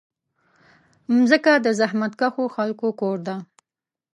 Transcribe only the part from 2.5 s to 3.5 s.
خلکو کور ده.